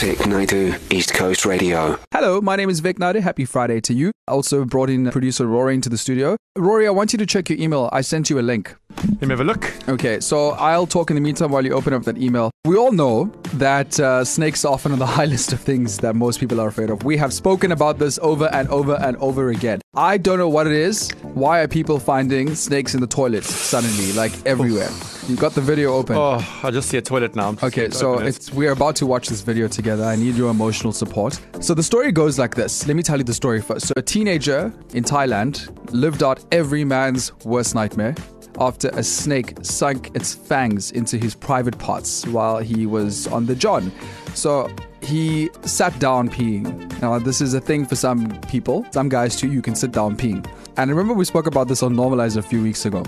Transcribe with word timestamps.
Vic 0.00 0.26
Naidu, 0.26 0.72
East 0.88 1.12
Coast 1.12 1.44
Radio. 1.44 1.98
Hello, 2.10 2.40
my 2.40 2.56
name 2.56 2.70
is 2.70 2.80
Vic 2.80 2.98
Naidu. 2.98 3.20
Happy 3.20 3.44
Friday 3.44 3.82
to 3.82 3.92
you. 3.92 4.12
I 4.26 4.32
also 4.32 4.64
brought 4.64 4.88
in 4.88 5.10
producer 5.10 5.46
Rory 5.46 5.74
into 5.74 5.90
the 5.90 5.98
studio. 5.98 6.38
Rory, 6.56 6.86
I 6.86 6.90
want 6.90 7.12
you 7.12 7.18
to 7.18 7.26
check 7.26 7.50
your 7.50 7.58
email. 7.58 7.90
I 7.92 8.00
sent 8.00 8.30
you 8.30 8.38
a 8.38 8.40
link. 8.40 8.74
Let 8.96 9.20
me 9.20 9.28
have 9.28 9.40
a 9.40 9.44
look. 9.44 9.70
Okay, 9.90 10.18
so 10.20 10.52
I'll 10.52 10.86
talk 10.86 11.10
in 11.10 11.16
the 11.16 11.20
meantime 11.20 11.50
while 11.50 11.66
you 11.66 11.74
open 11.74 11.92
up 11.92 12.04
that 12.04 12.16
email. 12.16 12.50
We 12.64 12.78
all 12.78 12.92
know 12.92 13.26
that 13.56 14.00
uh, 14.00 14.24
snakes 14.24 14.64
are 14.64 14.72
often 14.72 14.92
on 14.92 14.98
the 14.98 15.06
high 15.18 15.26
list 15.26 15.52
of 15.52 15.60
things 15.60 15.98
that 15.98 16.16
most 16.16 16.40
people 16.40 16.62
are 16.62 16.68
afraid 16.68 16.88
of. 16.88 17.04
We 17.04 17.18
have 17.18 17.34
spoken 17.34 17.70
about 17.70 17.98
this 17.98 18.18
over 18.22 18.48
and 18.54 18.70
over 18.70 18.94
and 18.94 19.18
over 19.18 19.50
again. 19.50 19.82
I 19.92 20.16
don't 20.16 20.38
know 20.38 20.48
what 20.48 20.66
it 20.66 20.72
is. 20.72 21.10
Why 21.34 21.60
are 21.60 21.68
people 21.68 21.98
finding 21.98 22.54
snakes 22.54 22.94
in 22.94 23.02
the 23.02 23.06
toilets 23.06 23.54
suddenly, 23.54 24.12
like 24.12 24.32
everywhere? 24.46 24.88
You 25.30 25.36
got 25.36 25.52
the 25.52 25.60
video 25.60 25.94
open. 25.94 26.16
Oh, 26.16 26.44
I 26.64 26.72
just 26.72 26.88
see 26.88 26.96
a 26.96 27.02
toilet 27.02 27.36
now. 27.36 27.54
Okay, 27.62 27.88
so 27.90 28.18
it. 28.18 28.26
it's 28.26 28.52
we're 28.52 28.72
about 28.72 28.96
to 28.96 29.06
watch 29.06 29.28
this 29.28 29.42
video 29.42 29.68
together. 29.68 30.02
I 30.02 30.16
need 30.16 30.34
your 30.34 30.50
emotional 30.50 30.92
support. 30.92 31.40
So 31.60 31.72
the 31.72 31.84
story 31.84 32.10
goes 32.10 32.36
like 32.36 32.56
this. 32.56 32.84
Let 32.88 32.96
me 32.96 33.04
tell 33.04 33.16
you 33.16 33.22
the 33.22 33.32
story 33.32 33.62
first. 33.62 33.86
So 33.86 33.94
a 33.96 34.02
teenager 34.02 34.72
in 34.92 35.04
Thailand 35.04 35.70
lived 35.92 36.24
out 36.24 36.44
every 36.50 36.82
man's 36.82 37.32
worst 37.44 37.76
nightmare 37.76 38.16
after 38.58 38.88
a 38.88 39.04
snake 39.04 39.54
sunk 39.62 40.10
its 40.16 40.34
fangs 40.34 40.90
into 40.90 41.16
his 41.16 41.36
private 41.36 41.78
parts 41.78 42.26
while 42.26 42.58
he 42.58 42.84
was 42.84 43.28
on 43.28 43.46
the 43.46 43.54
john. 43.54 43.92
So 44.34 44.68
he 45.00 45.48
sat 45.62 45.96
down 46.00 46.28
peeing. 46.28 47.00
Now 47.00 47.20
this 47.20 47.40
is 47.40 47.54
a 47.54 47.60
thing 47.60 47.86
for 47.86 47.94
some 47.94 48.28
people, 48.48 48.84
some 48.90 49.08
guys 49.08 49.36
too. 49.36 49.48
You 49.48 49.62
can 49.62 49.76
sit 49.76 49.92
down 49.92 50.16
peeing. 50.16 50.44
And 50.76 50.90
I 50.90 50.92
remember 50.92 51.14
we 51.14 51.24
spoke 51.24 51.46
about 51.46 51.68
this 51.68 51.84
on 51.84 51.94
Normalize 51.94 52.36
a 52.36 52.42
few 52.42 52.60
weeks 52.60 52.84
ago. 52.84 53.04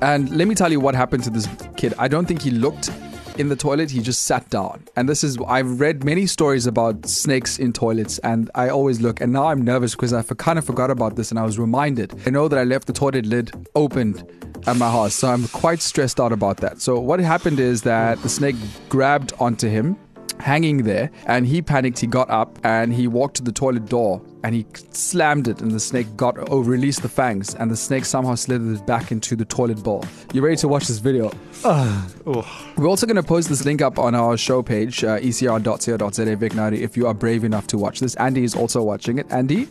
And 0.00 0.30
let 0.36 0.48
me 0.48 0.54
tell 0.54 0.70
you 0.70 0.80
what 0.80 0.94
happened 0.94 1.24
to 1.24 1.30
this 1.30 1.48
kid. 1.76 1.94
I 1.98 2.08
don't 2.08 2.26
think 2.26 2.42
he 2.42 2.50
looked 2.50 2.90
in 3.38 3.48
the 3.48 3.56
toilet, 3.56 3.90
he 3.90 4.00
just 4.00 4.26
sat 4.26 4.48
down. 4.50 4.84
And 4.96 5.08
this 5.08 5.24
is, 5.24 5.36
I've 5.46 5.80
read 5.80 6.04
many 6.04 6.26
stories 6.26 6.66
about 6.66 7.06
snakes 7.06 7.58
in 7.58 7.72
toilets, 7.72 8.18
and 8.18 8.50
I 8.54 8.68
always 8.68 9.00
look. 9.00 9.20
And 9.20 9.32
now 9.32 9.46
I'm 9.46 9.62
nervous 9.62 9.94
because 9.94 10.12
I 10.12 10.22
for- 10.22 10.36
kind 10.36 10.58
of 10.58 10.64
forgot 10.64 10.90
about 10.90 11.16
this 11.16 11.30
and 11.30 11.38
I 11.38 11.42
was 11.42 11.58
reminded. 11.58 12.14
I 12.26 12.30
know 12.30 12.48
that 12.48 12.58
I 12.58 12.64
left 12.64 12.86
the 12.86 12.92
toilet 12.92 13.26
lid 13.26 13.52
opened 13.74 14.24
at 14.66 14.76
my 14.76 14.90
house, 14.90 15.14
so 15.14 15.28
I'm 15.28 15.48
quite 15.48 15.80
stressed 15.80 16.20
out 16.20 16.32
about 16.32 16.58
that. 16.58 16.80
So, 16.80 16.98
what 16.98 17.20
happened 17.20 17.60
is 17.60 17.82
that 17.82 18.22
the 18.22 18.28
snake 18.28 18.56
grabbed 18.88 19.32
onto 19.38 19.68
him 19.68 19.96
hanging 20.40 20.82
there 20.84 21.10
and 21.26 21.46
he 21.46 21.62
panicked. 21.62 21.98
He 21.98 22.06
got 22.06 22.30
up 22.30 22.58
and 22.64 22.92
he 22.92 23.06
walked 23.08 23.36
to 23.36 23.42
the 23.42 23.52
toilet 23.52 23.86
door 23.86 24.20
and 24.42 24.54
he 24.54 24.66
slammed 24.90 25.48
it 25.48 25.60
and 25.62 25.70
the 25.70 25.80
snake 25.80 26.16
got 26.16 26.36
oh 26.50 26.60
released 26.60 27.02
the 27.02 27.08
fangs 27.08 27.54
and 27.54 27.70
the 27.70 27.76
snake 27.76 28.04
somehow 28.04 28.34
slithered 28.34 28.84
back 28.86 29.10
into 29.10 29.36
the 29.36 29.44
toilet 29.44 29.82
bowl. 29.82 30.04
You 30.32 30.42
ready 30.42 30.56
to 30.56 30.68
watch 30.68 30.86
this 30.86 30.98
video? 30.98 31.32
Oh, 32.26 32.72
we're 32.76 32.86
also 32.88 33.06
going 33.06 33.16
to 33.16 33.22
post 33.22 33.50
this 33.50 33.66
link 33.66 33.82
up 33.82 33.98
on 33.98 34.14
our 34.14 34.38
show 34.38 34.62
page 34.62 35.04
uh, 35.04 35.18
ecr.co.za 35.18 36.36
Vic 36.36 36.54
Naidu, 36.54 36.76
if 36.76 36.96
you 36.96 37.06
are 37.06 37.12
brave 37.12 37.44
enough 37.44 37.66
to 37.66 37.76
watch 37.76 38.00
this. 38.00 38.14
Andy 38.16 38.44
is 38.44 38.54
also 38.54 38.82
watching 38.82 39.18
it. 39.18 39.26
Andy 39.30 39.68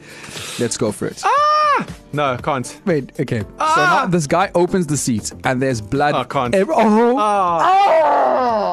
let's 0.60 0.78
go 0.78 0.92
for 0.92 1.08
it. 1.08 1.22
Ah! 1.26 1.88
no, 2.14 2.38
can't. 2.38 2.80
wait 2.86 3.12
okay. 3.20 3.40
So 3.42 3.76
now 3.76 4.06
this 4.06 4.28
guy 4.28 4.52
opens 4.54 4.86
the 4.88 4.98
seat 4.98 5.34
and 5.44 5.60
there's 5.62 5.82
blood 5.82 6.14
I 6.14 6.24
can't. 6.26 6.54
ev- 6.54 6.70
oh 6.72 7.16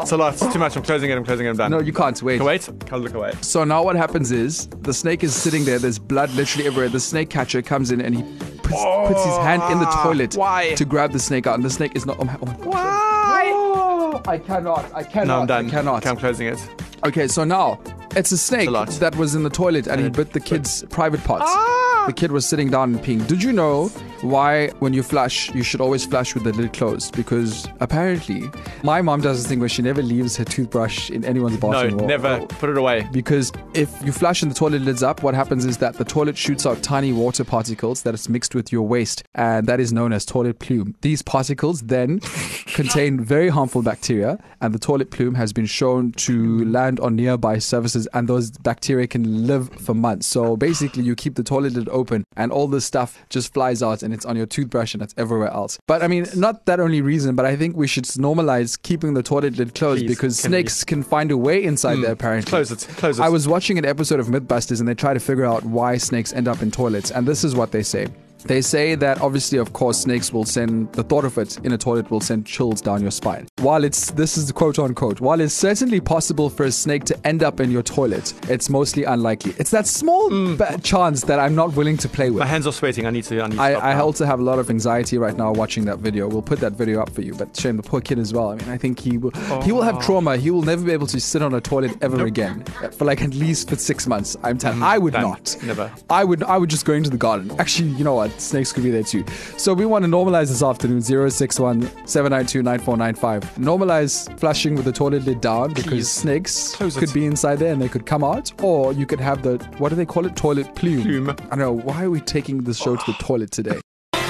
It's 0.03 0.13
a 0.13 0.17
lot. 0.17 0.35
It's 0.35 0.53
too 0.53 0.59
much. 0.59 0.77
I'm 0.77 0.83
closing 0.83 1.11
it. 1.11 1.17
I'm 1.17 1.25
closing 1.25 1.47
it. 1.47 1.51
I'm 1.51 1.57
done. 1.57 1.71
no 1.71 1.81
you 1.81 1.93
can't 1.93 2.21
wait 2.23 2.39
Can 2.39 2.47
wait. 2.47 2.69
Can't 2.87 3.03
look 3.03 3.15
away. 3.15 3.33
So 3.41 3.65
now 3.65 3.83
what 3.83 3.97
happens 3.97 4.33
is 4.33 4.67
the 4.83 4.95
snake 4.95 5.23
is 5.25 5.35
sitting 5.35 5.65
there. 5.65 5.79
There's 5.79 5.99
blood 5.99 6.31
literally 6.33 6.67
everywhere. 6.67 6.89
The 6.89 7.01
snake 7.01 7.31
catcher 7.31 7.63
comes 7.63 7.91
in 7.91 8.01
and 8.01 8.15
he 8.15 8.23
puts, 8.59 8.83
puts 9.09 9.25
his 9.25 9.37
hand 9.39 9.63
in 9.73 9.79
the 9.79 9.87
toilet 10.03 10.35
Why? 10.35 10.75
to 10.75 10.85
grab 10.85 11.13
the 11.13 11.19
snake 11.19 11.47
out, 11.47 11.55
and 11.55 11.65
the 11.65 11.71
snake 11.71 11.97
is 11.97 12.07
not. 12.07 12.19
Oh 12.21 12.25
my, 12.25 12.37
oh 12.43 12.47
my 12.47 12.53
Why? 12.53 13.51
Oh, 13.53 14.23
I 14.27 14.39
cannot. 14.39 14.93
I 14.95 15.03
cannot. 15.03 15.27
No, 15.27 15.41
I'm 15.41 15.47
done. 15.47 15.67
I 15.67 15.71
cannot. 15.71 15.97
Okay, 15.99 16.11
I'm 16.11 16.17
closing 16.17 16.47
it. 16.47 16.59
Okay, 17.05 17.27
so 17.29 17.45
now 17.45 17.81
it's 18.17 18.33
a 18.33 18.39
snake 18.39 18.69
a 18.69 18.87
that 18.99 19.17
was 19.17 19.35
in 19.35 19.43
the 19.43 19.51
toilet 19.51 19.87
and 19.87 20.01
he 20.01 20.09
bit 20.09 20.33
the 20.33 20.41
kid's 20.41 20.85
private 20.91 21.23
parts. 21.25 21.45
Ah! 21.47 22.05
The 22.07 22.13
kid 22.13 22.33
was 22.33 22.47
sitting 22.47 22.71
down 22.71 22.95
and 22.95 23.05
peeing. 23.05 23.27
Did 23.27 23.43
you 23.43 23.53
know 23.53 23.91
why, 24.23 24.69
when 24.81 24.93
you 24.93 25.03
flush, 25.03 25.53
you 25.55 25.63
should 25.63 25.81
always 25.81 26.05
flush 26.05 26.35
with 26.35 26.45
the 26.45 26.53
lid 26.53 26.73
closed? 26.73 27.17
Because 27.17 27.67
apparently, 27.81 28.51
my 28.83 29.01
mom 29.01 29.21
does 29.21 29.39
this 29.43 29.47
thing 29.49 29.61
where 29.61 29.69
she 29.69 29.83
never 29.83 30.03
leaves 30.03 30.37
her 30.37 30.45
toothbrush 30.45 31.11
in 31.11 31.25
anyone's 31.25 31.57
bathroom. 31.57 32.01
or- 32.03 32.07
never. 32.07 32.37
or- 32.43 32.47
Put 32.47 32.71
it 32.71 32.77
away. 32.77 33.09
because 33.13 33.51
if 33.75 33.91
you 34.05 34.13
flush 34.13 34.43
and 34.43 34.51
the 34.51 34.55
toilet 34.55 34.83
lids 34.83 35.03
up, 35.03 35.23
what 35.23 35.35
happens 35.35 35.65
is 35.65 35.79
that 35.79 35.95
the 35.95 36.05
toilet 36.05 36.37
shoots 36.37 36.67
out 36.67 36.83
tiny 36.83 37.13
water 37.13 37.45
particles 37.45 38.03
that 38.03 38.13
is 38.15 38.29
mixed 38.29 38.55
with 38.55 38.71
your 38.73 38.83
waste, 38.87 39.23
and 39.35 39.67
that 39.67 39.81
is 39.81 39.93
known 39.93 40.13
as 40.13 40.25
toilet 40.25 40.59
plume. 40.59 40.95
These 41.01 41.23
particles 41.23 41.81
then 41.83 42.21
contain 42.67 43.21
very 43.21 43.49
harmful 43.49 43.83
bacteria, 43.83 44.39
and 44.61 44.75
the 44.75 44.79
toilet 44.79 45.11
plume 45.11 45.35
has 45.35 45.53
been 45.53 45.67
shown 45.67 46.13
to 46.13 46.65
land 46.67 47.01
on 47.01 47.17
nearby 47.17 47.59
surfaces, 47.59 48.07
and 48.13 48.29
those 48.29 48.51
bacteria 48.51 49.07
can 49.07 49.47
live 49.47 49.71
for 49.79 49.95
months. 49.95 50.27
So 50.27 50.57
basically, 50.57 51.03
you 51.05 51.15
keep 51.15 51.37
the 51.37 51.43
toilet 51.43 51.73
lid 51.73 51.89
open, 51.89 52.25
and 52.37 52.53
all 52.53 52.69
this 52.69 52.85
stuff 52.85 53.19
just 53.31 53.53
flies 53.55 53.83
out, 53.83 54.03
and 54.03 54.10
it's 54.13 54.25
on 54.25 54.37
your 54.37 54.47
toothbrush, 54.47 54.95
and 54.95 55.03
it's 55.03 55.15
everywhere 55.17 55.49
else. 55.49 55.79
But 55.87 56.03
I 56.03 56.09
mean, 56.09 56.27
not 56.35 56.67
that 56.67 56.81
only 56.81 57.01
reason, 57.01 57.35
but 57.35 57.47
I 57.47 57.57
think 57.57 57.77
we 57.77 57.87
should 57.87 58.05
normalize 58.05 58.81
keeping 58.81 59.15
the 59.15 59.23
toilet 59.23 59.57
lid 59.57 59.75
closed 59.75 60.03
Please, 60.03 60.09
because 60.09 60.41
can 60.41 60.51
we- 60.51 60.57
snakes 60.57 60.85
can 60.85 61.03
find 61.03 61.31
a 61.31 61.37
way 61.37 61.63
inside 61.65 61.97
hmm. 61.97 62.03
there. 62.03 62.13
Apparently, 62.13 62.49
Close 62.49 62.71
it. 62.71 62.87
Close 62.97 63.19
it. 63.19 63.23
I 63.23 63.29
was 63.29 63.47
watching 63.49 63.79
an 63.79 63.85
episode 63.85 64.21
of 64.21 64.27
Mythbusters 64.27 64.81
and 64.81 64.89
they 64.89 64.95
try 64.95 65.15
to 65.15 65.21
figure 65.21 65.45
out 65.45 65.65
why 65.65 65.97
snakes 65.97 66.33
end 66.33 66.49
up 66.49 66.63
in 66.63 66.71
toilets. 66.71 67.11
And 67.11 67.27
this 67.27 67.45
is 67.45 67.55
what 67.55 67.73
they 67.73 67.83
say. 67.83 68.09
They 68.45 68.63
say 68.63 68.95
that 68.97 69.21
obviously, 69.21 69.59
of 69.59 69.73
course, 69.73 70.01
snakes 70.01 70.33
will 70.33 70.45
send 70.45 70.93
the 70.93 71.03
thought 71.03 71.25
of 71.25 71.37
it 71.39 71.59
in 71.65 71.73
a 71.73 71.79
toilet 71.79 72.11
will 72.11 72.21
send 72.21 72.47
chills 72.47 72.81
down 72.81 73.03
your 73.03 73.11
spine. 73.11 73.47
While 73.59 73.85
it's 73.85 74.11
this 74.13 74.37
is 74.37 74.47
the 74.47 74.53
quote 74.53 74.79
unquote, 74.79 75.21
while 75.21 75.41
it's 75.41 75.55
certainly 75.55 76.01
possible 76.01 76.51
for 76.51 76.65
a 76.65 76.73
snake 76.73 77.05
to 77.05 77.27
end 77.27 77.43
up 77.43 77.61
in 77.61 77.71
your 77.71 77.83
toilet, 77.83 78.35
it's 78.51 78.71
mostly 78.71 79.05
unlikely. 79.05 79.55
It's 79.59 79.71
that 79.71 79.87
small 79.87 80.31
mm. 80.31 80.57
ba- 80.57 80.79
chance 80.83 81.23
that 81.25 81.39
I'm 81.39 81.55
not 81.55 81.75
willing 81.77 81.97
to 81.99 82.09
play 82.09 82.31
with. 82.31 82.41
My 82.41 82.47
hands 82.47 82.67
are 82.67 82.73
sweating. 82.73 83.07
I 83.07 83.11
need 83.11 83.25
to. 83.25 83.43
I 83.43 83.49
need 83.49 83.57
to 83.57 83.63
I, 83.63 83.73
I 83.73 83.99
also 83.99 84.25
have 84.25 84.41
a 84.41 84.43
lot 84.43 84.59
of 84.59 84.71
anxiety 84.71 85.19
right 85.19 85.37
now 85.37 85.53
watching 85.53 85.85
that 85.87 85.99
video. 85.99 86.29
We'll 86.29 86.43
put 86.43 86.61
that 86.61 86.73
video 86.73 87.01
up 87.01 87.11
for 87.11 87.23
you. 87.23 87.35
But 87.35 87.57
shame 87.57 87.77
the 87.77 87.83
poor 87.83 88.01
kid 88.01 88.19
as 88.19 88.33
well. 88.33 88.51
I 88.51 88.57
mean, 88.57 88.69
I 88.69 88.79
think 88.79 88.99
he 88.99 89.19
will 89.19 89.33
he 89.63 89.73
will 89.73 89.83
have 89.83 89.97
oh. 89.97 90.01
trauma. 90.01 90.37
He 90.37 90.51
will 90.51 90.63
never 90.63 90.85
be 90.85 90.93
able 90.93 91.07
to 91.09 91.21
sit 91.21 91.43
on 91.43 91.55
a 91.55 91.61
toilet 91.61 91.97
ever 92.01 92.25
again 92.25 92.65
uh, 92.83 92.89
for 92.89 93.05
like 93.05 93.23
at 93.23 93.35
least 93.35 93.69
for 93.69 93.77
six 93.77 94.07
months. 94.07 94.37
I'm 94.43 94.59
telling. 94.59 94.81
Mm. 94.81 94.85
I 94.85 94.99
would 94.99 95.15
not. 95.15 95.57
Never. 95.63 95.93
I 96.09 96.25
would. 96.25 96.43
I 96.45 96.57
would 96.57 96.71
just 96.71 96.85
go 96.85 96.93
into 96.93 97.11
the 97.11 97.17
garden. 97.17 97.51
Actually, 97.59 97.91
you 97.91 98.05
know 98.05 98.15
what? 98.15 98.30
Snakes 98.39 98.73
could 98.73 98.85
be 98.85 98.91
there 98.91 99.03
too. 99.03 99.25
So 99.57 99.75
we 99.75 99.87
want 99.87 100.05
to 100.05 100.11
normalize 100.11 100.49
this 100.49 100.63
afternoon. 100.63 101.03
061 101.03 101.83
792 102.07 102.63
9495. 102.63 103.55
Normalize 103.57 104.39
flushing 104.39 104.75
with 104.75 104.85
the 104.85 104.93
toilet 104.93 105.25
lid 105.25 105.41
down 105.41 105.69
because 105.73 105.87
Please. 105.91 106.11
snakes 106.11 106.75
Close 106.77 106.97
it. 106.97 107.01
could 107.01 107.13
be 107.13 107.27
inside 107.27 107.57
there 107.57 107.73
and 107.73 107.81
they 107.81 107.89
could 107.89 108.07
come 108.07 108.23
out, 108.25 108.53
or 108.63 108.93
you 108.93 109.07
could 109.07 109.21
have 109.21 109.43
the 109.43 109.57
what 109.79 109.89
do 109.91 109.97
they 109.97 110.07
call 110.07 110.27
it? 110.27 110.37
Toilet 110.37 110.75
plume. 110.75 111.03
Plume. 111.03 111.31
I 111.31 111.35
don't 111.35 111.59
know. 111.59 111.73
Why 111.73 112.05
are 112.05 112.11
we 112.11 112.21
taking 112.21 112.59
this 112.65 112.79
show 112.79 112.97
to 112.97 113.13
the 113.13 113.19
toilet 113.19 113.51
today? 113.51 113.81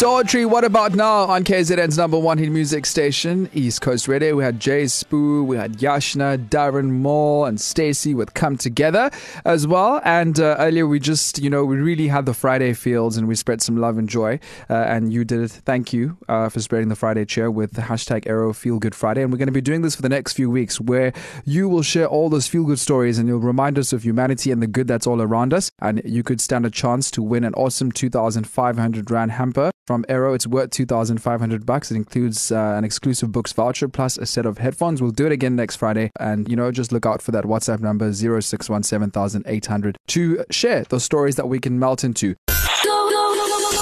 Daughtry, 0.00 0.48
what 0.48 0.64
about 0.64 0.94
now 0.94 1.24
on 1.24 1.44
KZN's 1.44 1.98
number 1.98 2.18
one 2.18 2.38
hit 2.38 2.50
music 2.50 2.86
station, 2.86 3.50
East 3.52 3.82
Coast 3.82 4.08
Radio? 4.08 4.34
We 4.34 4.42
had 4.42 4.58
Jay 4.58 4.84
Spoo, 4.84 5.44
we 5.44 5.58
had 5.58 5.74
Yashna, 5.74 6.48
Darren 6.48 6.88
Moore, 6.88 7.46
and 7.46 7.60
Stacy 7.60 8.14
with 8.14 8.32
Come 8.32 8.56
Together 8.56 9.10
as 9.44 9.66
well. 9.66 10.00
And 10.02 10.40
uh, 10.40 10.56
earlier 10.58 10.86
we 10.86 11.00
just, 11.00 11.38
you 11.38 11.50
know, 11.50 11.66
we 11.66 11.76
really 11.76 12.08
had 12.08 12.24
the 12.24 12.32
Friday 12.32 12.72
fields 12.72 13.18
and 13.18 13.28
we 13.28 13.34
spread 13.34 13.60
some 13.60 13.76
love 13.76 13.98
and 13.98 14.08
joy. 14.08 14.40
Uh, 14.70 14.84
and 14.88 15.12
you 15.12 15.22
did 15.22 15.42
it. 15.42 15.50
Thank 15.50 15.92
you 15.92 16.16
uh, 16.30 16.48
for 16.48 16.60
spreading 16.60 16.88
the 16.88 16.96
Friday 16.96 17.26
cheer 17.26 17.50
with 17.50 17.72
the 17.72 17.82
hashtag 17.82 18.26
Arrow 18.26 18.54
Feel 18.54 18.78
Good 18.78 18.94
Friday. 18.94 19.20
And 19.22 19.30
we're 19.30 19.36
going 19.36 19.48
to 19.48 19.52
be 19.52 19.60
doing 19.60 19.82
this 19.82 19.96
for 19.96 20.00
the 20.00 20.08
next 20.08 20.32
few 20.32 20.48
weeks 20.48 20.80
where 20.80 21.12
you 21.44 21.68
will 21.68 21.82
share 21.82 22.06
all 22.06 22.30
those 22.30 22.46
feel 22.46 22.64
good 22.64 22.78
stories 22.78 23.18
and 23.18 23.28
you'll 23.28 23.38
remind 23.38 23.78
us 23.78 23.92
of 23.92 24.02
humanity 24.02 24.50
and 24.50 24.62
the 24.62 24.66
good 24.66 24.88
that's 24.88 25.06
all 25.06 25.20
around 25.20 25.52
us. 25.52 25.70
And 25.78 26.00
you 26.06 26.22
could 26.22 26.40
stand 26.40 26.64
a 26.64 26.70
chance 26.70 27.10
to 27.10 27.22
win 27.22 27.44
an 27.44 27.52
awesome 27.52 27.92
2,500 27.92 29.10
Rand 29.10 29.32
hamper 29.32 29.70
from 29.90 30.04
Arrow. 30.08 30.34
It's 30.34 30.46
worth 30.46 30.70
2,500 30.70 31.66
bucks. 31.66 31.90
It 31.90 31.96
includes 31.96 32.52
uh, 32.52 32.74
an 32.76 32.84
exclusive 32.84 33.32
books 33.32 33.52
voucher 33.52 33.88
plus 33.88 34.18
a 34.18 34.24
set 34.24 34.46
of 34.46 34.58
headphones. 34.58 35.02
We'll 35.02 35.10
do 35.10 35.26
it 35.26 35.32
again 35.32 35.56
next 35.56 35.74
Friday. 35.74 36.12
And, 36.20 36.48
you 36.48 36.54
know, 36.54 36.70
just 36.70 36.92
look 36.92 37.06
out 37.06 37.20
for 37.20 37.32
that 37.32 37.42
WhatsApp 37.42 37.80
number 37.80 38.12
0617 38.12 39.94
to 40.06 40.44
share 40.48 40.84
those 40.84 41.02
stories 41.02 41.34
that 41.34 41.48
we 41.48 41.58
can 41.58 41.80
melt 41.80 42.04
into. 42.04 42.36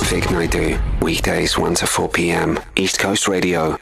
Vic 0.04 0.30
Naidu, 0.30 0.78
weekdays 1.02 1.58
1 1.58 1.74
to 1.74 1.86
4 1.86 2.08
p.m. 2.08 2.58
East 2.74 2.98
Coast 2.98 3.28
Radio. 3.28 3.78